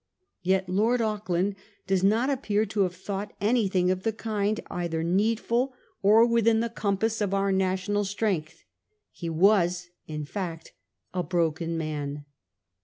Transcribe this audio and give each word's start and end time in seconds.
Yet 0.41 0.67
Lord 0.67 0.99
Auckland 0.99 1.53
does 1.85 2.03
not 2.03 2.31
appear 2.31 2.65
to 2.65 2.79
have 2.79 2.95
thought 2.95 3.33
anything 3.39 3.91
of 3.91 4.01
the 4.01 4.11
kind 4.11 4.59
either 4.67 5.03
needful 5.03 5.75
or 6.01 6.25
within 6.25 6.59
the 6.59 6.71
compass 6.71 7.21
of 7.21 7.35
our 7.35 7.51
national 7.51 8.03
strength. 8.05 8.63
He 9.11 9.29
was, 9.29 9.89
in 10.07 10.25
fact, 10.25 10.73
a 11.13 11.21
broken 11.21 11.77
man. 11.77 12.25